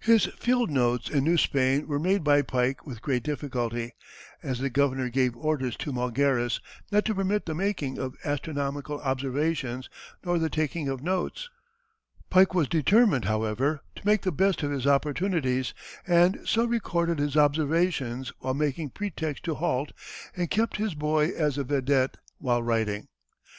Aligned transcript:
His 0.00 0.26
field 0.38 0.70
notes 0.70 1.08
in 1.08 1.24
New 1.24 1.38
Spain 1.38 1.86
were 1.88 1.98
made 1.98 2.22
by 2.22 2.42
Pike 2.42 2.86
with 2.86 3.00
great 3.00 3.22
difficulty, 3.22 3.94
as 4.42 4.58
the 4.58 4.68
Governor 4.68 5.08
gave 5.08 5.34
orders 5.34 5.78
to 5.78 5.94
Malgares 5.94 6.60
not 6.90 7.06
to 7.06 7.14
permit 7.14 7.46
the 7.46 7.54
making 7.54 7.96
of 7.96 8.14
astronomical 8.22 9.00
observations 9.00 9.88
nor 10.22 10.38
the 10.38 10.50
taking 10.50 10.90
of 10.90 11.02
notes, 11.02 11.48
Pike 12.28 12.52
was 12.52 12.68
determined, 12.68 13.24
however, 13.24 13.80
to 13.96 14.04
make 14.06 14.20
the 14.20 14.30
best 14.30 14.62
of 14.62 14.70
his 14.70 14.86
opportunities, 14.86 15.72
and 16.06 16.40
so 16.44 16.66
recorded 16.66 17.18
his 17.18 17.34
observations 17.34 18.30
while 18.40 18.52
making 18.52 18.90
pretext 18.90 19.42
to 19.44 19.54
halt, 19.54 19.92
and 20.36 20.50
kept 20.50 20.76
his 20.76 20.92
boy 20.92 21.30
as 21.30 21.56
a 21.56 21.64
vedette 21.64 22.18
while 22.36 22.62
writing. 22.62 23.08